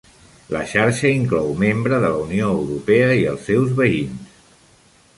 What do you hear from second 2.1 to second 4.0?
la Unió Europa i els seus